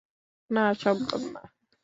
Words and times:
না, 0.49 0.63
সম্ভব 0.83 1.21
না! 1.33 1.41